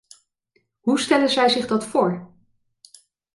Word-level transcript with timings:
Hoe 0.79 0.99
stellen 0.99 1.29
zij 1.29 1.49
zich 1.49 1.67
dat 1.67 1.85
voor? 1.85 2.31